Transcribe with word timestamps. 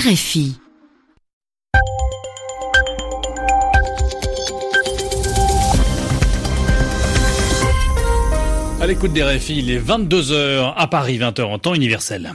RFI. 0.00 0.54
À 8.80 8.86
l'écoute 8.86 9.12
des 9.12 9.22
RFI, 9.22 9.58
il 9.58 9.70
est 9.70 9.78
22h 9.78 10.72
à 10.74 10.86
Paris, 10.86 11.18
20h 11.18 11.42
en 11.42 11.58
temps 11.58 11.74
universel. 11.74 12.32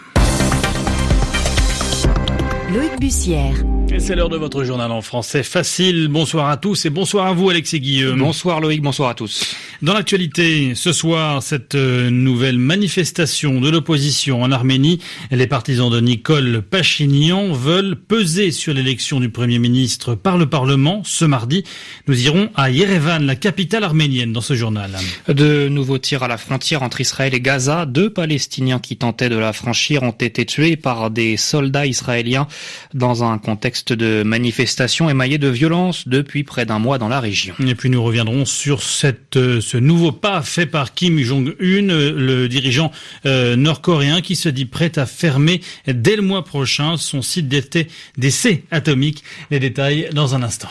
Loïc 2.71 2.99
Bussière. 2.99 3.56
Et 3.96 3.99
c'est 3.99 4.13
l'heure 4.13 4.27
de 4.27 4.35
votre 4.35 4.65
journal 4.65 4.91
en 4.91 5.01
français 5.01 5.41
facile. 5.41 6.09
Bonsoir 6.09 6.49
à 6.49 6.57
tous 6.57 6.85
et 6.85 6.89
bonsoir 6.89 7.27
à 7.27 7.31
vous 7.31 7.49
Alexis 7.49 7.79
Guillaume. 7.79 8.19
Bonsoir 8.19 8.59
Loïc, 8.59 8.81
bonsoir 8.81 9.07
à 9.07 9.13
tous. 9.13 9.55
Dans 9.81 9.94
l'actualité, 9.94 10.75
ce 10.75 10.91
soir, 10.91 11.41
cette 11.41 11.75
euh, 11.75 12.09
nouvelle 12.09 12.58
manifestation 12.58 13.62
de 13.62 13.69
l'opposition 13.69 14.41
en 14.41 14.51
Arménie, 14.51 14.99
les 15.31 15.47
partisans 15.47 15.89
de 15.89 16.02
Nicole 16.02 16.62
Pachinian 16.62 17.53
veulent 17.53 17.95
peser 17.95 18.52
sur 18.52 18.73
l'élection 18.73 19.21
du 19.21 19.30
Premier 19.30 19.59
ministre 19.59 20.14
par 20.14 20.38
le 20.38 20.50
Parlement 20.50 21.02
ce 21.05 21.23
mardi. 21.23 21.64
Nous 22.08 22.25
irons 22.25 22.50
à 22.55 22.72
Yerevan, 22.72 23.25
la 23.25 23.38
capitale 23.38 23.86
arménienne, 23.86 24.34
dans 24.34 24.41
ce 24.41 24.55
journal. 24.55 24.91
De 25.30 25.70
nouveaux 25.70 26.00
tirs 26.00 26.23
à 26.23 26.27
la 26.27 26.38
frontière 26.38 26.84
entre 26.84 27.00
Israël 27.00 27.34
et 27.34 27.39
Gaza. 27.39 27.86
Deux 27.86 28.09
Palestiniens 28.09 28.80
qui 28.80 28.98
tentaient 28.98 29.30
de 29.30 29.38
la 29.38 29.53
franchir 29.53 30.03
ont 30.03 30.12
été 30.12 30.45
tués 30.45 30.75
par 30.75 31.12
des 31.12 31.38
soldats 31.38 31.86
israéliens 31.86 32.48
dans 32.94 33.23
un 33.23 33.38
contexte 33.38 33.84
de 33.94 34.23
manifestations 34.23 35.09
émaillées 35.09 35.38
de 35.38 35.48
violence 35.48 36.07
depuis 36.07 36.44
près 36.44 36.66
d'un 36.66 36.80
mois 36.80 36.98
dans 36.98 37.07
la 37.07 37.20
région. 37.20 37.55
Et 37.66 37.75
puis 37.75 37.89
nous 37.89 38.03
reviendrons 38.03 38.45
sur 38.45 38.81
cette, 38.81 39.38
euh, 39.38 39.61
ce 39.61 39.77
nouveau 39.77 40.11
pas 40.11 40.41
fait 40.41 40.66
par 40.66 40.94
Kim 40.94 41.17
Jong-un, 41.20 41.89
euh, 41.89 42.11
le 42.16 42.48
dirigeant 42.48 42.91
euh, 43.25 43.55
nord-coréen 43.55 44.21
qui 44.21 44.35
se 44.35 44.49
dit 44.49 44.66
prêt 44.66 44.98
à 44.98 45.05
fermer 45.05 45.61
dès 45.88 46.16
le 46.16 46.21
mois 46.21 46.44
prochain 46.44 46.98
son 46.98 47.21
site 47.21 47.48
d'essai 47.48 48.63
atomique. 48.71 49.23
Les 49.52 49.59
détails 49.59 50.09
dans 50.13 50.36
un 50.36 50.44
instant. 50.44 50.70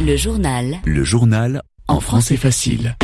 Le 0.00 0.16
journal. 0.16 0.78
Le 0.84 1.04
journal 1.04 1.62
en 1.88 2.00
français 2.00 2.36
facile. 2.36 2.96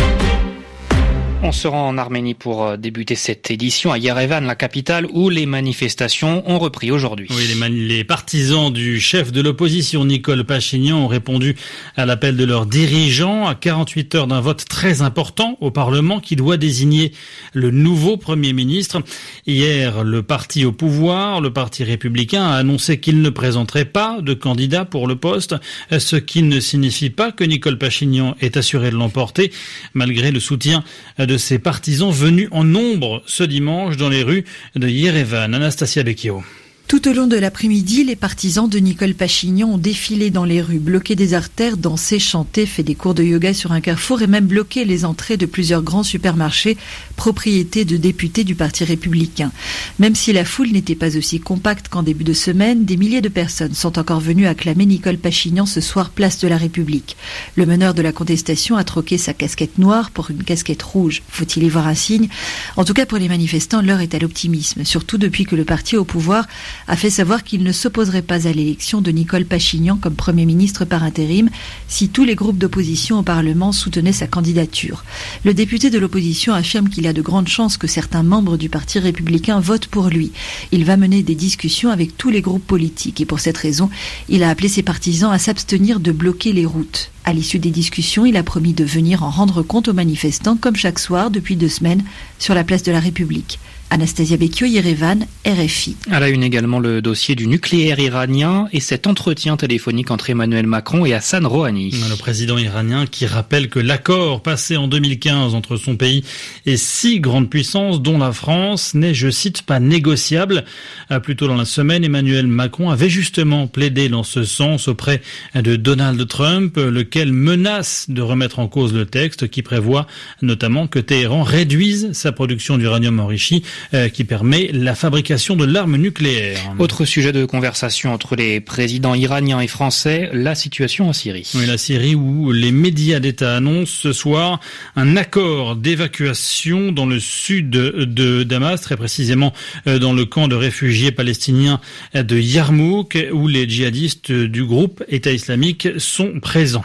On 1.44 1.50
se 1.50 1.66
rend 1.66 1.88
en 1.88 1.98
Arménie 1.98 2.34
pour 2.34 2.62
euh, 2.62 2.76
débuter 2.76 3.16
cette 3.16 3.50
édition 3.50 3.90
à 3.90 3.98
Yerevan, 3.98 4.46
la 4.46 4.54
capitale, 4.54 5.08
où 5.12 5.28
les 5.28 5.44
manifestations 5.44 6.48
ont 6.48 6.60
repris 6.60 6.92
aujourd'hui. 6.92 7.26
Oui, 7.30 7.48
les, 7.48 7.68
les, 7.68 8.04
partisans 8.04 8.72
du 8.72 9.00
chef 9.00 9.32
de 9.32 9.40
l'opposition, 9.40 10.04
Nicole 10.04 10.44
Pachignan, 10.44 10.98
ont 10.98 11.08
répondu 11.08 11.56
à 11.96 12.06
l'appel 12.06 12.36
de 12.36 12.44
leurs 12.44 12.66
dirigeants 12.66 13.48
à 13.48 13.56
48 13.56 14.14
heures 14.14 14.26
d'un 14.28 14.40
vote 14.40 14.66
très 14.68 15.02
important 15.02 15.58
au 15.60 15.72
Parlement 15.72 16.20
qui 16.20 16.36
doit 16.36 16.58
désigner 16.58 17.10
le 17.54 17.72
nouveau 17.72 18.16
Premier 18.16 18.52
ministre. 18.52 19.02
Hier, 19.44 20.04
le 20.04 20.22
parti 20.22 20.64
au 20.64 20.70
pouvoir, 20.70 21.40
le 21.40 21.52
Parti 21.52 21.82
républicain, 21.82 22.46
a 22.46 22.54
annoncé 22.54 23.00
qu'il 23.00 23.20
ne 23.20 23.30
présenterait 23.30 23.84
pas 23.84 24.20
de 24.20 24.34
candidat 24.34 24.84
pour 24.84 25.08
le 25.08 25.16
poste, 25.16 25.56
ce 25.90 26.14
qui 26.14 26.44
ne 26.44 26.60
signifie 26.60 27.10
pas 27.10 27.32
que 27.32 27.42
Nicole 27.42 27.78
Pachignan 27.78 28.36
est 28.40 28.56
assuré 28.56 28.92
de 28.92 28.96
l'emporter, 28.96 29.50
malgré 29.92 30.30
le 30.30 30.38
soutien 30.38 30.84
de 31.18 31.31
de 31.32 31.38
ses 31.38 31.58
partisans 31.58 32.12
venus 32.12 32.48
en 32.50 32.62
nombre 32.62 33.22
ce 33.24 33.42
dimanche 33.42 33.96
dans 33.96 34.10
les 34.10 34.22
rues 34.22 34.44
de 34.76 34.86
Yerevan. 34.86 35.54
Anastasia 35.54 36.02
Becchio. 36.02 36.42
Tout 36.88 37.08
au 37.08 37.14
long 37.14 37.26
de 37.26 37.38
l'après-midi, 37.38 38.04
les 38.04 38.16
partisans 38.16 38.68
de 38.68 38.78
Nicole 38.78 39.14
Pachignan 39.14 39.70
ont 39.70 39.78
défilé 39.78 40.28
dans 40.28 40.44
les 40.44 40.60
rues, 40.60 40.78
bloqué 40.78 41.16
des 41.16 41.32
artères, 41.32 41.78
dansé, 41.78 42.18
chanté, 42.18 42.66
fait 42.66 42.82
des 42.82 42.94
cours 42.94 43.14
de 43.14 43.22
yoga 43.22 43.54
sur 43.54 43.72
un 43.72 43.80
carrefour 43.80 44.20
et 44.20 44.26
même 44.26 44.46
bloqué 44.46 44.84
les 44.84 45.06
entrées 45.06 45.38
de 45.38 45.46
plusieurs 45.46 45.82
grands 45.82 46.02
supermarchés, 46.02 46.76
propriété 47.16 47.86
de 47.86 47.96
députés 47.96 48.44
du 48.44 48.54
Parti 48.54 48.84
républicain. 48.84 49.52
Même 50.00 50.14
si 50.14 50.34
la 50.34 50.44
foule 50.44 50.70
n'était 50.70 50.94
pas 50.94 51.16
aussi 51.16 51.40
compacte 51.40 51.88
qu'en 51.88 52.02
début 52.02 52.24
de 52.24 52.34
semaine, 52.34 52.84
des 52.84 52.98
milliers 52.98 53.22
de 53.22 53.30
personnes 53.30 53.74
sont 53.74 53.98
encore 53.98 54.20
venues 54.20 54.46
acclamer 54.46 54.84
Nicole 54.84 55.16
Pachignan 55.16 55.64
ce 55.64 55.80
soir 55.80 56.10
place 56.10 56.40
de 56.40 56.48
la 56.48 56.58
République. 56.58 57.16
Le 57.56 57.64
meneur 57.64 57.94
de 57.94 58.02
la 58.02 58.12
contestation 58.12 58.76
a 58.76 58.84
troqué 58.84 59.16
sa 59.16 59.32
casquette 59.32 59.78
noire 59.78 60.10
pour 60.10 60.30
une 60.30 60.44
casquette 60.44 60.82
rouge. 60.82 61.22
Faut-il 61.30 61.62
y 61.64 61.70
voir 61.70 61.86
un 61.86 61.94
signe? 61.94 62.28
En 62.76 62.84
tout 62.84 62.92
cas, 62.92 63.06
pour 63.06 63.16
les 63.16 63.28
manifestants, 63.28 63.80
l'heure 63.80 64.00
est 64.00 64.14
à 64.14 64.18
l'optimisme, 64.18 64.84
surtout 64.84 65.16
depuis 65.16 65.46
que 65.46 65.56
le 65.56 65.64
parti 65.64 65.96
au 65.96 66.04
pouvoir 66.04 66.46
a 66.88 66.96
fait 66.96 67.10
savoir 67.10 67.44
qu'il 67.44 67.62
ne 67.62 67.72
s'opposerait 67.72 68.22
pas 68.22 68.48
à 68.48 68.52
l'élection 68.52 69.00
de 69.00 69.10
Nicole 69.10 69.44
Pachignan 69.44 69.96
comme 69.96 70.14
Premier 70.14 70.46
ministre 70.46 70.84
par 70.84 71.04
intérim 71.04 71.48
si 71.88 72.08
tous 72.08 72.24
les 72.24 72.34
groupes 72.34 72.58
d'opposition 72.58 73.18
au 73.18 73.22
Parlement 73.22 73.72
soutenaient 73.72 74.12
sa 74.12 74.26
candidature. 74.26 75.04
Le 75.44 75.54
député 75.54 75.90
de 75.90 75.98
l'opposition 75.98 76.52
affirme 76.52 76.88
qu'il 76.88 77.06
a 77.06 77.12
de 77.12 77.22
grandes 77.22 77.48
chances 77.48 77.76
que 77.76 77.86
certains 77.86 78.22
membres 78.22 78.56
du 78.56 78.68
Parti 78.68 78.98
républicain 78.98 79.60
votent 79.60 79.86
pour 79.86 80.08
lui. 80.08 80.32
Il 80.72 80.84
va 80.84 80.96
mener 80.96 81.22
des 81.22 81.34
discussions 81.34 81.90
avec 81.90 82.16
tous 82.16 82.30
les 82.30 82.42
groupes 82.42 82.66
politiques 82.66 83.20
et 83.20 83.26
pour 83.26 83.40
cette 83.40 83.58
raison, 83.58 83.90
il 84.28 84.42
a 84.42 84.50
appelé 84.50 84.68
ses 84.68 84.82
partisans 84.82 85.32
à 85.32 85.38
s'abstenir 85.38 86.00
de 86.00 86.12
bloquer 86.12 86.52
les 86.52 86.66
routes. 86.66 87.11
À 87.24 87.32
l'issue 87.32 87.60
des 87.60 87.70
discussions, 87.70 88.26
il 88.26 88.36
a 88.36 88.42
promis 88.42 88.72
de 88.72 88.84
venir 88.84 89.22
en 89.22 89.30
rendre 89.30 89.62
compte 89.62 89.86
aux 89.86 89.92
manifestants 89.92 90.56
comme 90.56 90.74
chaque 90.74 90.98
soir 90.98 91.30
depuis 91.30 91.54
deux 91.54 91.68
semaines 91.68 92.02
sur 92.38 92.54
la 92.54 92.64
place 92.64 92.82
de 92.82 92.90
la 92.90 92.98
République. 92.98 93.60
Anastasia 93.92 94.38
Becchio, 94.38 94.66
Yerevan, 94.66 95.26
RFI. 95.44 95.96
À 96.10 96.18
la 96.18 96.30
une 96.30 96.42
également 96.42 96.78
le 96.78 97.02
dossier 97.02 97.34
du 97.34 97.46
nucléaire 97.46 97.98
iranien 97.98 98.66
et 98.72 98.80
cet 98.80 99.06
entretien 99.06 99.58
téléphonique 99.58 100.10
entre 100.10 100.30
Emmanuel 100.30 100.66
Macron 100.66 101.04
et 101.04 101.12
Hassan 101.12 101.44
Rouhani. 101.44 101.90
Le 102.08 102.16
président 102.16 102.56
iranien 102.56 103.04
qui 103.04 103.26
rappelle 103.26 103.68
que 103.68 103.78
l'accord 103.78 104.40
passé 104.40 104.78
en 104.78 104.88
2015 104.88 105.54
entre 105.54 105.76
son 105.76 105.96
pays 105.96 106.24
et 106.64 106.78
six 106.78 107.20
grandes 107.20 107.50
puissances, 107.50 108.00
dont 108.00 108.16
la 108.16 108.32
France, 108.32 108.94
n'est, 108.94 109.12
je 109.12 109.28
cite, 109.28 109.60
pas 109.60 109.78
négociable. 109.78 110.64
Euh, 111.10 111.20
plus 111.20 111.36
tôt 111.36 111.46
dans 111.46 111.56
la 111.56 111.66
semaine, 111.66 112.02
Emmanuel 112.02 112.46
Macron 112.46 112.88
avait 112.88 113.10
justement 113.10 113.66
plaidé 113.66 114.08
dans 114.08 114.24
ce 114.24 114.44
sens 114.44 114.88
auprès 114.88 115.20
de 115.54 115.76
Donald 115.76 116.26
Trump, 116.28 116.78
lequel 117.12 117.32
menace 117.34 118.06
de 118.08 118.22
remettre 118.22 118.58
en 118.58 118.68
cause 118.68 118.94
le 118.94 119.04
texte 119.04 119.50
qui 119.50 119.60
prévoit 119.60 120.06
notamment 120.40 120.86
que 120.86 120.98
Téhéran 120.98 121.42
réduise 121.42 122.12
sa 122.14 122.32
production 122.32 122.78
d'uranium 122.78 123.20
enrichi 123.20 123.64
euh, 123.92 124.08
qui 124.08 124.24
permet 124.24 124.70
la 124.72 124.94
fabrication 124.94 125.54
de 125.54 125.66
l'arme 125.66 125.98
nucléaire. 125.98 126.58
Autre 126.78 127.04
sujet 127.04 127.32
de 127.32 127.44
conversation 127.44 128.14
entre 128.14 128.34
les 128.34 128.60
présidents 128.60 129.14
iraniens 129.14 129.60
et 129.60 129.66
français, 129.66 130.30
la 130.32 130.54
situation 130.54 131.10
en 131.10 131.12
Syrie. 131.12 131.50
Oui, 131.54 131.66
la 131.66 131.76
Syrie 131.76 132.14
où 132.14 132.50
les 132.50 132.72
médias 132.72 133.20
d'État 133.20 133.56
annoncent 133.56 133.92
ce 133.92 134.14
soir 134.14 134.58
un 134.96 135.14
accord 135.18 135.76
d'évacuation 135.76 136.92
dans 136.92 137.04
le 137.04 137.20
sud 137.20 137.68
de 137.68 138.42
Damas, 138.42 138.80
très 138.80 138.96
précisément 138.96 139.52
euh, 139.86 139.98
dans 139.98 140.14
le 140.14 140.24
camp 140.24 140.48
de 140.48 140.54
réfugiés 140.54 141.12
palestiniens 141.12 141.78
de 142.14 142.38
Yarmouk, 142.38 143.18
où 143.32 143.48
les 143.48 143.68
djihadistes 143.68 144.32
du 144.32 144.64
groupe 144.64 145.04
État 145.08 145.32
islamique 145.32 145.88
sont 145.98 146.40
présents. 146.40 146.84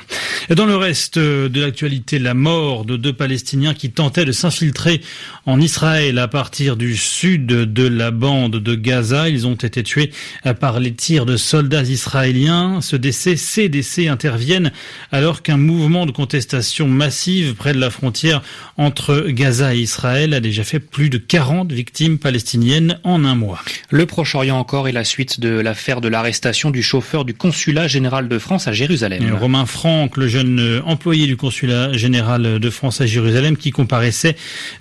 Dans 0.50 0.66
le 0.66 0.76
reste 0.76 1.20
de 1.20 1.62
l'actualité, 1.62 2.20
la 2.20 2.34
mort 2.34 2.86
de 2.86 2.96
deux 2.96 3.14
Palestiniens 3.14 3.74
qui 3.74 3.92
tentaient 3.92 4.26
de 4.26 4.32
s'infiltrer 4.32 5.02
en 5.46 5.60
Israël 5.60 6.20
à 6.20 6.28
partir 6.28 6.78
du 6.78 6.96
sud 6.96 7.46
de 7.48 7.88
la 7.88 8.12
bande 8.12 8.56
de 8.56 8.76
Gaza. 8.76 9.30
Ils 9.30 9.46
ont 9.46 9.56
été 9.56 9.84
tués 9.84 10.12
par 10.60 10.80
les 10.80 10.94
tirs 10.94 11.26
de 11.26 11.38
soldats 11.38 11.84
israéliens. 11.84 12.80
Ce 12.82 12.96
décès, 12.96 13.36
ces 13.36 13.70
décès 13.70 14.08
interviennent 14.08 14.72
alors 15.12 15.42
qu'un 15.42 15.58
mouvement 15.58 16.06
de 16.06 16.12
contestation 16.12 16.88
massive 16.88 17.56
près 17.56 17.74
de 17.74 17.80
la 17.80 17.90
frontière 17.90 18.42
entre 18.78 19.26
Gaza 19.30 19.76
et 19.76 19.80
Israël 19.80 20.34
a 20.34 20.40
déjà 20.40 20.64
fait 20.64 20.80
plus 20.80 21.10
de 21.10 21.18
40 21.18 21.72
victimes 21.72 22.20
palestiniennes 22.20 23.00
en 23.04 23.26
un 23.26 23.36
mois. 23.36 23.60
Le 23.90 24.06
Proche-Orient 24.06 24.58
encore 24.58 24.88
est 24.88 24.94
la 24.94 25.04
suite 25.04 25.40
de 25.40 25.50
l'affaire 25.50 26.02
de 26.02 26.08
l'arrestation 26.08 26.72
du 26.72 26.84
chauffeur 26.84 27.26
du 27.26 27.34
consulat 27.34 27.88
général 27.88 28.28
de 28.30 28.40
France 28.40 28.68
à 28.68 28.72
Jérusalem. 28.72 29.34
Romain 29.34 29.66
Franck, 29.66 30.07
le 30.16 30.28
jeune 30.28 30.82
employé 30.86 31.28
du 31.28 31.36
consulat 31.36 31.92
général 31.94 32.60
de 32.60 32.70
France 32.70 33.02
à 33.02 33.06
Jérusalem 33.06 33.58
qui 33.58 33.72
comparaissait 33.72 34.36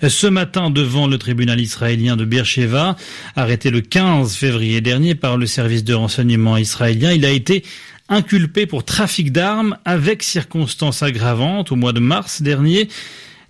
ce 0.07 0.27
matin 0.27 0.69
devant 0.69 1.07
le 1.07 1.17
tribunal 1.17 1.59
israélien 1.59 2.15
de 2.15 2.23
Beersheba, 2.23 2.95
arrêté 3.35 3.69
le 3.69 3.81
15 3.81 4.35
février 4.35 4.79
dernier 4.79 5.15
par 5.15 5.37
le 5.37 5.45
service 5.45 5.83
de 5.83 5.93
renseignement 5.93 6.57
israélien. 6.57 7.11
Il 7.11 7.25
a 7.25 7.31
été 7.31 7.63
inculpé 8.09 8.65
pour 8.65 8.85
trafic 8.85 9.31
d'armes 9.31 9.77
avec 9.85 10.23
circonstances 10.23 11.03
aggravantes 11.03 11.71
au 11.71 11.75
mois 11.75 11.93
de 11.93 11.99
mars 11.99 12.41
dernier. 12.41 12.87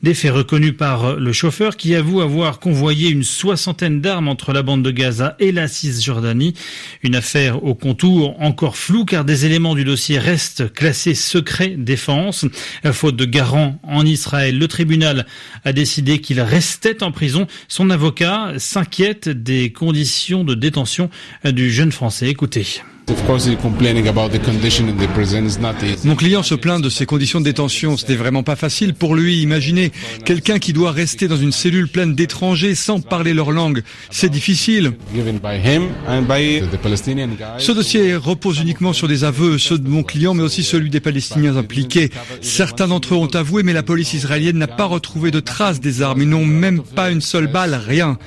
Des 0.03 0.13
faits 0.13 0.31
reconnus 0.31 0.77
par 0.77 1.15
le 1.15 1.33
chauffeur 1.33 1.75
qui 1.75 1.95
avoue 1.95 2.21
avoir 2.21 2.59
convoyé 2.59 3.09
une 3.09 3.23
soixantaine 3.23 3.99
d'armes 3.99 4.27
entre 4.27 4.53
la 4.53 4.61
bande 4.61 4.83
de 4.83 4.91
Gaza 4.91 5.35
et 5.39 5.51
la 5.51 5.67
Cisjordanie. 5.67 6.53
Une 7.01 7.15
affaire 7.15 7.63
au 7.63 7.73
contour 7.73 8.39
encore 8.39 8.77
floue 8.77 9.05
car 9.05 9.25
des 9.25 9.47
éléments 9.47 9.73
du 9.73 9.85
dossier 9.85 10.19
restent 10.19 10.71
classés 10.71 11.15
secret 11.15 11.69
défense. 11.69 12.45
Faute 12.91 13.15
de 13.15 13.25
garant 13.25 13.79
en 13.81 14.05
Israël, 14.05 14.59
le 14.59 14.67
tribunal 14.67 15.25
a 15.65 15.73
décidé 15.73 16.21
qu'il 16.21 16.41
restait 16.41 17.01
en 17.01 17.11
prison. 17.11 17.47
Son 17.67 17.89
avocat 17.89 18.53
s'inquiète 18.57 19.29
des 19.29 19.71
conditions 19.71 20.43
de 20.43 20.53
détention 20.53 21.09
du 21.43 21.71
jeune 21.71 21.91
Français. 21.91 22.29
Écoutez. 22.29 22.81
Mon 26.03 26.15
client 26.15 26.43
se 26.43 26.55
plaint 26.55 26.81
de 26.81 26.89
ses 26.89 27.05
conditions 27.05 27.39
de 27.39 27.45
détention. 27.45 27.95
Ce 27.95 28.05
n'est 28.05 28.17
vraiment 28.17 28.43
pas 28.43 28.57
facile 28.57 28.93
pour 28.93 29.15
lui. 29.15 29.41
Imaginez 29.41 29.93
quelqu'un 30.25 30.59
qui 30.59 30.73
doit 30.73 30.91
rester 30.91 31.29
dans 31.29 31.37
une 31.37 31.53
cellule 31.53 31.87
pleine 31.87 32.15
d'étrangers 32.15 32.75
sans 32.75 32.99
parler 32.99 33.33
leur 33.33 33.51
langue. 33.51 33.83
C'est 34.09 34.29
difficile. 34.29 34.91
Ce 37.57 37.71
dossier 37.71 38.15
repose 38.15 38.59
uniquement 38.59 38.91
sur 38.91 39.07
des 39.07 39.23
aveux, 39.23 39.57
ceux 39.57 39.77
de 39.77 39.87
mon 39.87 40.03
client, 40.03 40.33
mais 40.33 40.43
aussi 40.43 40.63
celui 40.63 40.89
des 40.89 40.99
Palestiniens 40.99 41.55
impliqués. 41.55 42.09
Certains 42.41 42.89
d'entre 42.89 43.13
eux 43.13 43.17
ont 43.17 43.27
avoué, 43.27 43.63
mais 43.63 43.73
la 43.73 43.83
police 43.83 44.13
israélienne 44.13 44.57
n'a 44.57 44.67
pas 44.67 44.85
retrouvé 44.85 45.31
de 45.31 45.39
traces 45.39 45.79
des 45.79 46.01
armes. 46.01 46.23
Ils 46.23 46.29
n'ont 46.29 46.45
même 46.45 46.81
pas 46.81 47.09
une 47.09 47.21
seule 47.21 47.47
balle, 47.47 47.79
rien. 47.87 48.17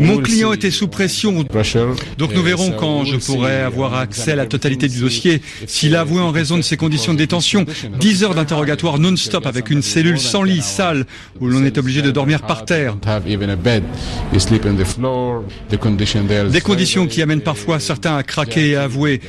Mon 0.00 0.18
client 0.18 0.52
était 0.52 0.72
sous 0.72 0.88
pression. 0.88 1.44
Donc 2.18 2.34
nous 2.34 2.42
verrons 2.42 2.72
quand 2.72 3.04
je 3.04 3.16
pourrai 3.18 3.60
avoir 3.60 3.83
accès 3.92 4.32
à 4.32 4.36
la 4.36 4.46
totalité 4.46 4.88
du 4.88 5.00
dossier. 5.00 5.42
S'il 5.66 5.94
a 5.96 6.00
avoué 6.00 6.22
en 6.22 6.30
raison 6.30 6.56
de 6.56 6.62
ses 6.62 6.78
conditions 6.78 7.12
de 7.12 7.18
détention, 7.18 7.66
10 8.00 8.24
heures 8.24 8.34
d'interrogatoire 8.34 8.98
non-stop 8.98 9.46
avec 9.46 9.68
une 9.68 9.82
cellule 9.82 10.18
sans 10.18 10.42
lit, 10.42 10.62
sale, 10.62 11.04
où 11.40 11.48
l'on 11.48 11.62
est 11.64 11.76
obligé 11.76 12.00
de 12.00 12.10
dormir 12.10 12.40
par 12.40 12.64
terre. 12.64 12.96
Des 16.50 16.60
conditions 16.60 17.06
qui 17.06 17.20
amènent 17.20 17.40
parfois 17.42 17.80
certains 17.80 18.16
à 18.16 18.22
craquer 18.22 18.70
et 18.70 18.76
à 18.76 18.84
avouer. 18.84 19.20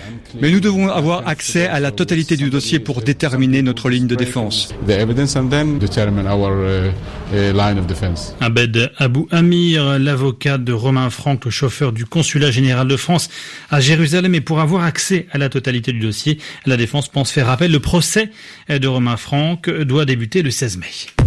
Mais 0.41 0.51
nous 0.51 0.59
devons 0.61 0.89
avoir 0.89 1.27
accès 1.27 1.67
à 1.67 1.79
la 1.79 1.91
totalité 1.91 2.37
du 2.37 2.49
dossier 2.49 2.79
pour 2.79 3.01
déterminer 3.01 3.61
notre 3.61 3.89
ligne 3.89 4.07
de 4.07 4.15
défense. 4.15 4.73
Abed 8.39 8.91
Abou 8.97 9.27
Amir, 9.31 9.99
l'avocat 9.99 10.57
de 10.57 10.73
Romain 10.73 11.09
Franck, 11.09 11.45
le 11.45 11.51
chauffeur 11.51 11.91
du 11.91 12.05
consulat 12.05 12.51
général 12.51 12.87
de 12.87 12.97
France 12.97 13.29
à 13.69 13.79
Jérusalem. 13.79 14.35
Et 14.35 14.41
pour 14.45 14.59
avoir 14.61 14.83
accès 14.83 15.27
à 15.31 15.37
la 15.37 15.49
totalité 15.49 15.91
du 15.91 15.99
dossier, 15.99 16.39
la 16.65 16.77
défense 16.77 17.09
pense 17.09 17.31
faire 17.31 17.49
appel. 17.49 17.71
Le 17.71 17.79
procès 17.79 18.29
de 18.69 18.87
Romain 18.87 19.17
Franck 19.17 19.69
doit 19.69 20.05
débuter 20.05 20.41
le 20.41 20.51
16 20.51 20.77
mai. 20.77 21.24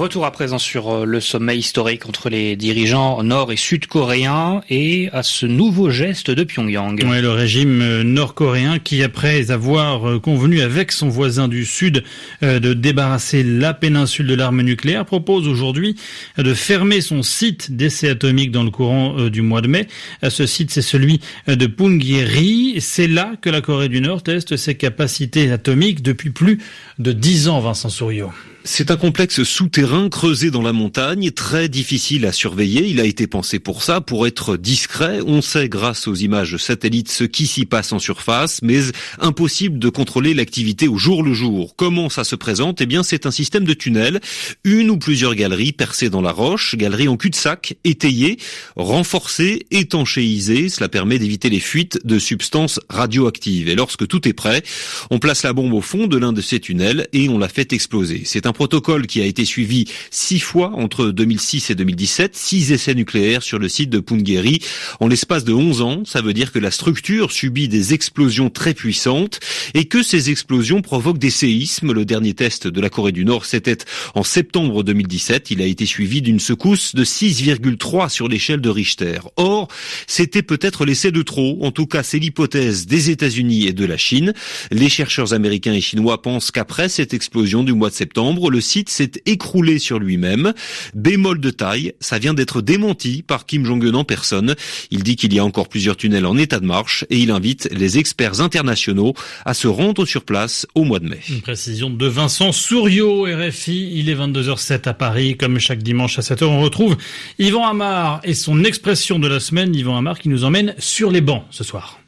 Retour 0.00 0.24
à 0.24 0.30
présent 0.30 0.56
sur 0.56 0.88
euh, 0.88 1.04
le 1.04 1.20
sommet 1.20 1.58
historique 1.58 2.06
entre 2.06 2.30
les 2.30 2.56
dirigeants 2.56 3.22
nord 3.22 3.52
et 3.52 3.56
sud-coréens 3.56 4.62
et 4.70 5.10
à 5.12 5.22
ce 5.22 5.44
nouveau 5.44 5.90
geste 5.90 6.30
de 6.30 6.42
Pyongyang. 6.42 7.04
Oui, 7.04 7.20
le 7.20 7.30
régime 7.30 7.82
euh, 7.82 8.02
nord-coréen 8.02 8.78
qui, 8.78 9.02
après 9.02 9.50
avoir 9.50 10.08
euh, 10.08 10.18
convenu 10.18 10.62
avec 10.62 10.90
son 10.90 11.10
voisin 11.10 11.48
du 11.48 11.66
sud 11.66 12.02
de 12.40 12.72
débarrasser 12.72 13.42
la 13.42 13.74
péninsule 13.74 14.26
de 14.26 14.34
l'arme 14.34 14.62
nucléaire, 14.62 15.04
propose 15.04 15.46
aujourd'hui 15.46 15.96
de 16.38 16.54
fermer 16.54 17.02
son 17.02 17.22
site 17.22 17.76
d'essai 17.76 18.08
atomique 18.08 18.52
dans 18.52 18.62
le 18.62 18.70
courant 18.70 19.28
du 19.28 19.42
mois 19.42 19.60
de 19.60 19.68
mai. 19.68 19.86
Ce 20.26 20.46
site, 20.46 20.70
c'est 20.70 20.80
celui 20.80 21.20
de 21.46 21.66
Punggye-ri. 21.66 22.76
C'est 22.80 23.08
là 23.08 23.32
que 23.42 23.50
la 23.50 23.60
Corée 23.60 23.90
du 23.90 24.00
Nord 24.00 24.22
teste 24.22 24.56
ses 24.56 24.76
capacités 24.76 25.50
atomiques 25.50 26.02
depuis 26.02 26.30
plus 26.30 26.58
de 26.98 27.12
dix 27.12 27.48
ans, 27.48 27.60
Vincent 27.60 27.90
Souriau. 27.90 28.30
C'est 28.64 28.90
un 28.90 28.98
complexe 28.98 29.42
souterrain 29.42 30.10
creusé 30.10 30.50
dans 30.50 30.60
la 30.60 30.74
montagne, 30.74 31.30
très 31.30 31.70
difficile 31.70 32.26
à 32.26 32.32
surveiller. 32.32 32.86
Il 32.86 33.00
a 33.00 33.04
été 33.04 33.26
pensé 33.26 33.58
pour 33.58 33.82
ça, 33.82 34.02
pour 34.02 34.26
être 34.26 34.58
discret. 34.58 35.20
On 35.26 35.40
sait 35.40 35.70
grâce 35.70 36.06
aux 36.06 36.14
images 36.14 36.58
satellites 36.58 37.10
ce 37.10 37.24
qui 37.24 37.46
s'y 37.46 37.64
passe 37.64 37.90
en 37.92 37.98
surface, 37.98 38.60
mais 38.62 38.80
impossible 39.18 39.78
de 39.78 39.88
contrôler 39.88 40.34
l'activité 40.34 40.88
au 40.88 40.98
jour 40.98 41.22
le 41.22 41.32
jour. 41.32 41.74
Comment 41.74 42.10
ça 42.10 42.22
se 42.22 42.36
présente? 42.36 42.82
Eh 42.82 42.86
bien, 42.86 43.02
c'est 43.02 43.24
un 43.24 43.30
système 43.30 43.64
de 43.64 43.72
tunnels, 43.72 44.20
une 44.64 44.90
ou 44.90 44.98
plusieurs 44.98 45.34
galeries 45.34 45.72
percées 45.72 46.10
dans 46.10 46.20
la 46.20 46.32
roche, 46.32 46.76
galeries 46.76 47.08
en 47.08 47.16
cul-de-sac, 47.16 47.78
étayées, 47.84 48.36
renforcées, 48.76 49.66
étanchéisées. 49.70 50.68
Cela 50.68 50.90
permet 50.90 51.18
d'éviter 51.18 51.48
les 51.48 51.60
fuites 51.60 51.98
de 52.04 52.18
substances 52.18 52.78
radioactives. 52.90 53.70
Et 53.70 53.74
lorsque 53.74 54.06
tout 54.06 54.28
est 54.28 54.34
prêt, 54.34 54.62
on 55.10 55.18
place 55.18 55.44
la 55.44 55.54
bombe 55.54 55.72
au 55.72 55.80
fond 55.80 56.06
de 56.06 56.18
l'un 56.18 56.34
de 56.34 56.42
ces 56.42 56.60
tunnels 56.60 57.08
et 57.14 57.30
on 57.30 57.38
la 57.38 57.48
fait 57.48 57.72
exploser. 57.72 58.22
C'est 58.26 58.49
un 58.50 58.52
protocole 58.52 59.06
qui 59.06 59.20
a 59.20 59.24
été 59.24 59.44
suivi 59.44 59.84
six 60.10 60.40
fois 60.40 60.72
entre 60.74 61.06
2006 61.06 61.70
et 61.70 61.76
2017, 61.76 62.34
six 62.34 62.72
essais 62.72 62.94
nucléaires 62.94 63.44
sur 63.44 63.60
le 63.60 63.68
site 63.68 63.90
de 63.90 64.00
Punggye-ri 64.00 64.58
en 64.98 65.06
l'espace 65.06 65.44
de 65.44 65.52
11 65.52 65.82
ans. 65.82 66.02
Ça 66.04 66.20
veut 66.20 66.32
dire 66.32 66.50
que 66.50 66.58
la 66.58 66.72
structure 66.72 67.30
subit 67.30 67.68
des 67.68 67.94
explosions 67.94 68.50
très 68.50 68.74
puissantes 68.74 69.38
et 69.74 69.84
que 69.84 70.02
ces 70.02 70.30
explosions 70.30 70.82
provoquent 70.82 71.18
des 71.18 71.30
séismes. 71.30 71.92
Le 71.92 72.04
dernier 72.04 72.34
test 72.34 72.66
de 72.66 72.80
la 72.80 72.90
Corée 72.90 73.12
du 73.12 73.24
Nord, 73.24 73.44
c'était 73.44 73.78
en 74.16 74.24
septembre 74.24 74.82
2017. 74.82 75.52
Il 75.52 75.62
a 75.62 75.66
été 75.66 75.86
suivi 75.86 76.20
d'une 76.20 76.40
secousse 76.40 76.96
de 76.96 77.04
6,3 77.04 78.08
sur 78.08 78.26
l'échelle 78.26 78.60
de 78.60 78.68
Richter. 78.68 79.20
Or, 79.36 79.68
c'était 80.08 80.42
peut-être 80.42 80.84
l'essai 80.84 81.12
de 81.12 81.22
trop. 81.22 81.56
En 81.62 81.70
tout 81.70 81.86
cas, 81.86 82.02
c'est 82.02 82.18
l'hypothèse 82.18 82.88
des 82.88 83.10
États-Unis 83.10 83.68
et 83.68 83.72
de 83.72 83.84
la 83.84 83.96
Chine. 83.96 84.34
Les 84.72 84.88
chercheurs 84.88 85.34
américains 85.34 85.72
et 85.72 85.80
chinois 85.80 86.20
pensent 86.20 86.50
qu'après 86.50 86.88
cette 86.88 87.14
explosion 87.14 87.62
du 87.62 87.74
mois 87.74 87.90
de 87.90 87.94
septembre, 87.94 88.39
le 88.48 88.60
site 88.60 88.88
s'est 88.88 89.12
écroulé 89.26 89.78
sur 89.78 89.98
lui-même. 89.98 90.54
Bémol 90.94 91.40
de 91.40 91.50
taille, 91.50 91.92
ça 92.00 92.18
vient 92.18 92.32
d'être 92.32 92.62
démenti 92.62 93.22
par 93.22 93.44
Kim 93.44 93.64
Jong-un 93.66 93.94
en 93.94 94.04
personne. 94.04 94.54
Il 94.90 95.02
dit 95.02 95.16
qu'il 95.16 95.34
y 95.34 95.38
a 95.38 95.44
encore 95.44 95.68
plusieurs 95.68 95.96
tunnels 95.96 96.26
en 96.26 96.38
état 96.38 96.60
de 96.60 96.66
marche 96.66 97.04
et 97.10 97.18
il 97.18 97.30
invite 97.30 97.68
les 97.72 97.98
experts 97.98 98.40
internationaux 98.40 99.14
à 99.44 99.54
se 99.54 99.68
rendre 99.68 100.06
sur 100.06 100.24
place 100.24 100.66
au 100.74 100.84
mois 100.84 101.00
de 101.00 101.08
mai. 101.08 101.20
Une 101.28 101.42
précision 101.42 101.90
de 101.90 102.06
Vincent 102.06 102.52
Souriau, 102.52 103.24
RFI. 103.24 103.90
Il 103.94 104.08
est 104.08 104.14
22h07 104.14 104.88
à 104.88 104.94
Paris. 104.94 105.36
Comme 105.36 105.58
chaque 105.58 105.82
dimanche 105.82 106.18
à 106.18 106.22
7h, 106.22 106.44
on 106.44 106.60
retrouve 106.60 106.96
Yvan 107.38 107.66
Amar 107.66 108.20
et 108.24 108.34
son 108.34 108.64
expression 108.64 109.18
de 109.18 109.28
la 109.28 109.40
semaine. 109.40 109.74
Yvan 109.74 109.96
Amar 109.96 110.18
qui 110.18 110.28
nous 110.28 110.44
emmène 110.44 110.74
sur 110.78 111.10
les 111.10 111.20
bancs 111.20 111.44
ce 111.50 111.64
soir. 111.64 112.00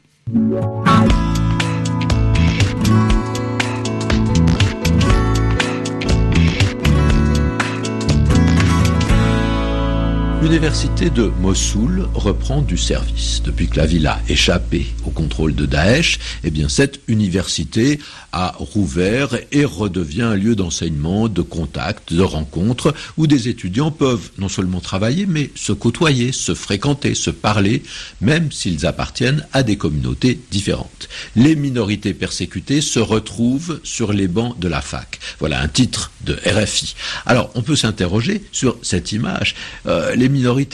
L'université 10.53 11.09
de 11.09 11.31
Mossoul 11.41 12.07
reprend 12.13 12.61
du 12.61 12.77
service. 12.77 13.41
Depuis 13.43 13.67
que 13.67 13.77
la 13.77 13.87
ville 13.87 14.05
a 14.05 14.21
échappé 14.29 14.85
au 15.03 15.09
contrôle 15.09 15.55
de 15.55 15.65
Daesh, 15.65 16.19
eh 16.43 16.51
bien 16.51 16.69
cette 16.69 16.99
université 17.07 17.99
a 18.31 18.53
rouvert 18.59 19.35
et 19.51 19.65
redevient 19.65 20.21
un 20.21 20.35
lieu 20.35 20.55
d'enseignement, 20.55 21.27
de 21.27 21.41
contact, 21.41 22.13
de 22.13 22.21
rencontre, 22.21 22.93
où 23.17 23.25
des 23.25 23.49
étudiants 23.49 23.89
peuvent 23.89 24.29
non 24.37 24.47
seulement 24.47 24.79
travailler, 24.79 25.25
mais 25.25 25.49
se 25.55 25.71
côtoyer, 25.71 26.31
se 26.31 26.53
fréquenter, 26.53 27.15
se 27.15 27.31
parler, 27.31 27.81
même 28.21 28.51
s'ils 28.51 28.85
appartiennent 28.85 29.47
à 29.53 29.63
des 29.63 29.77
communautés 29.77 30.39
différentes. 30.51 31.09
Les 31.35 31.55
minorités 31.55 32.13
persécutées 32.13 32.81
se 32.81 32.99
retrouvent 32.99 33.79
sur 33.83 34.13
les 34.13 34.27
bancs 34.27 34.59
de 34.59 34.67
la 34.67 34.81
fac. 34.81 35.19
Voilà 35.39 35.59
un 35.59 35.67
titre 35.67 36.11
de 36.25 36.37
RFI. 36.45 36.93
Alors, 37.25 37.49
on 37.55 37.63
peut 37.63 37.75
s'interroger 37.75 38.43
sur 38.51 38.77
cette 38.83 39.11
image. 39.13 39.55
Euh, 39.87 40.13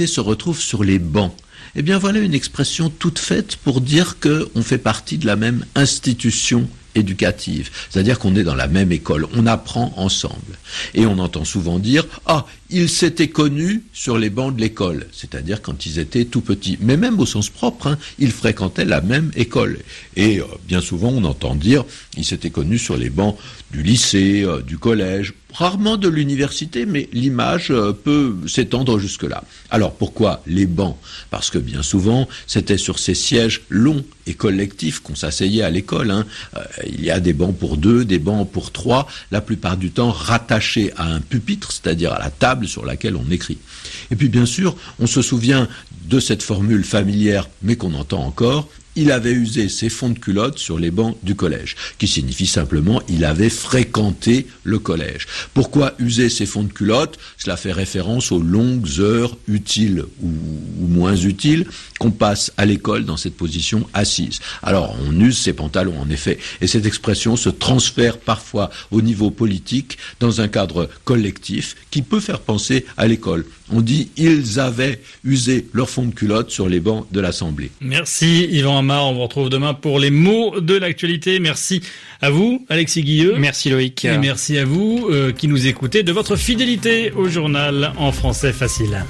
se 0.08 0.20
retrouvent 0.20 0.60
sur 0.60 0.84
les 0.84 1.00
bancs. 1.00 1.34
Eh 1.76 1.82
bien, 1.82 1.98
voilà 1.98 2.20
une 2.20 2.34
expression 2.34 2.90
toute 2.90 3.20
faite 3.20 3.56
pour 3.58 3.82
dire 3.82 4.18
qu'on 4.20 4.64
fait 4.64 4.78
partie 4.78 5.18
de 5.18 5.28
la 5.28 5.36
même 5.36 5.66
institution 5.76 6.68
éducative, 6.96 7.70
c'est-à-dire 7.90 8.18
qu'on 8.20 8.36
est 8.36 8.44
dans 8.44 8.56
la 8.56 8.68
même 8.68 8.92
école, 8.92 9.28
on 9.36 9.46
apprend 9.46 9.94
ensemble. 9.96 10.58
Et 10.94 11.06
on 11.06 11.20
entend 11.20 11.46
souvent 11.46 11.80
dire 11.80 12.06
Ah, 12.26 12.46
ils 12.70 12.90
s'étaient 12.90 13.30
connus 13.30 13.84
sur 13.94 14.18
les 14.18 14.30
bancs 14.30 14.56
de 14.56 14.62
l'école, 14.62 15.08
c'est-à-dire 15.12 15.62
quand 15.62 15.86
ils 15.86 16.00
étaient 16.00 16.26
tout 16.26 16.42
petits. 16.42 16.78
Mais 16.82 16.98
même 16.98 17.20
au 17.20 17.26
sens 17.26 17.50
propre, 17.50 17.88
hein, 17.88 17.98
ils 18.18 18.32
fréquentaient 18.32 18.86
la 18.86 19.02
même 19.02 19.32
école. 19.36 19.80
Et 20.16 20.40
euh, 20.40 20.46
bien 20.68 20.82
souvent, 20.82 21.10
on 21.10 21.24
entend 21.24 21.56
dire 21.56 21.86
Ils 22.18 22.26
s'étaient 22.26 22.50
connus 22.50 22.80
sur 22.80 22.98
les 22.98 23.10
bancs 23.10 23.38
du 23.72 23.84
lycée, 23.84 24.44
euh, 24.44 24.62
du 24.62 24.78
collège, 24.78 25.34
rarement 25.54 25.98
de 25.98 26.08
l'université, 26.08 26.86
mais 26.86 27.10
l'image 27.12 27.72
euh, 27.72 27.92
peut 27.92 28.36
s'étendre 28.48 29.00
jusque-là. 29.00 29.44
Alors 29.70 29.94
pourquoi 29.94 30.42
les 30.46 30.66
bancs? 30.66 30.98
Parce 31.32 31.50
que 31.50 31.58
bien 31.58 31.82
souvent, 31.82 32.28
c'était 32.48 32.78
sur 32.78 33.00
ces 33.00 33.16
sièges 33.16 33.62
longs 33.70 34.04
et 34.28 34.34
collectifs 34.34 35.00
qu'on 35.00 35.16
s'asseyait 35.16 35.64
à 35.64 35.70
l'école. 35.70 36.12
Hein. 36.12 36.26
Euh, 36.56 36.62
il 36.88 37.04
y 37.04 37.12
a 37.12 37.20
des 37.20 37.34
bancs 37.34 37.56
pour 37.56 37.78
deux, 37.78 38.06
des 38.06 38.20
bancs 38.20 38.50
pour 38.50 38.72
trois, 38.72 39.08
la 39.32 39.42
plupart 39.42 39.78
du 39.78 39.92
temps 39.92 40.12
rattachés 40.12 40.94
à 40.98 41.06
un 41.06 41.20
pupitre, 41.20 41.72
c'est-à-dire 41.72 42.14
à 42.14 42.20
la 42.20 42.30
table 42.30 42.68
sur 42.68 42.86
laquelle 42.86 43.16
on 43.16 43.30
écrit. 43.32 43.58
Et 44.12 44.16
puis 44.16 44.30
bien 44.30 44.46
sûr, 44.46 44.76
on 45.00 45.08
se 45.08 45.22
souvient 45.22 45.68
de 46.10 46.20
cette 46.20 46.44
formule 46.44 46.84
familière, 46.84 47.48
mais 47.62 47.76
qu'on 47.76 47.94
entend 47.94 48.24
encore, 48.24 48.68
il 48.96 49.12
avait 49.12 49.32
usé 49.32 49.70
ses 49.70 49.88
fonds 49.88 50.10
de 50.10 50.20
culotte 50.20 50.58
sur 50.58 50.78
les 50.80 50.92
bancs 50.92 51.16
du 51.24 51.36
collège, 51.36 51.76
qui 51.98 52.08
signifie 52.08 52.48
simplement 52.48 53.02
il 53.08 53.24
avait 53.24 53.50
fréquenté 53.50 54.48
le 54.64 54.80
collège. 54.80 55.28
Pourquoi 55.54 55.94
user 56.00 56.30
ses 56.30 56.46
fonds 56.46 56.64
de 56.64 56.74
culotte 56.74 57.18
Cela 57.38 57.56
fait 57.56 57.72
référence 57.72 58.32
aux 58.32 58.42
longues 58.42 59.00
heures 59.00 59.38
utiles 59.48 60.04
ou, 60.22 60.30
moins 60.88 61.16
utiles 61.16 61.66
qu'on 62.00 62.12
passe 62.12 62.52
à 62.58 62.66
l'école 62.66 63.06
dans 63.06 63.16
cette 63.16 63.38
position 63.38 63.88
assise. 63.94 64.40
Alors 64.64 64.98
on 65.08 65.18
use 65.20 65.38
ses 65.38 65.54
pantalons 65.54 66.00
en 66.00 66.10
effet, 66.10 66.40
et 66.60 66.68
cette 66.68 66.86
expression 66.86 67.38
se 67.38 67.50
transfère 67.50 68.18
parfois 68.18 68.70
au 68.92 69.02
niveau 69.02 69.32
politique 69.32 69.98
dans 70.20 70.42
un 70.42 70.48
cadre 70.48 70.90
collectif 71.06 71.76
qui 71.92 72.02
peut 72.02 72.20
faire 72.20 72.42
penser 72.42 72.86
à 72.98 73.08
l'école. 73.08 73.46
On 73.72 73.82
dit 73.82 74.10
ils 74.18 74.60
avaient 74.60 75.02
usé 75.24 75.68
leurs 75.74 75.90
fonds 75.90 75.99
fond 76.00 76.08
de 76.08 76.14
culotte 76.16 76.50
sur 76.50 76.70
les 76.70 76.80
bancs 76.80 77.06
de 77.12 77.20
l'Assemblée. 77.20 77.72
Merci 77.82 78.46
Yvan 78.52 78.78
Amar, 78.78 79.08
on 79.08 79.14
vous 79.14 79.22
retrouve 79.24 79.50
demain 79.50 79.74
pour 79.74 80.00
les 80.00 80.12
mots 80.12 80.60
de 80.60 80.76
l'actualité. 80.78 81.40
Merci 81.40 81.82
à 82.22 82.30
vous 82.30 82.66
Alexis 82.70 83.04
Guilleux. 83.04 83.36
Merci 83.38 83.70
Loïc. 83.70 84.06
Et 84.06 84.18
merci 84.18 84.58
à 84.58 84.66
vous 84.66 85.08
euh, 85.10 85.32
qui 85.32 85.48
nous 85.48 85.68
écoutez 85.68 86.04
de 86.04 86.12
votre 86.12 86.36
fidélité 86.36 87.12
au 87.12 87.28
journal 87.28 87.92
en 87.98 88.12
français 88.12 88.54
facile. 88.54 89.04